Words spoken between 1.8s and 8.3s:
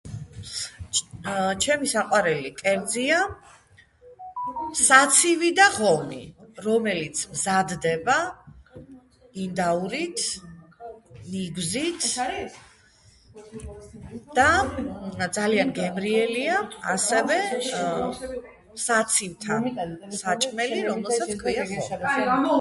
საყვარელი კერძია საცივი და ღომი რომელიც მზადდება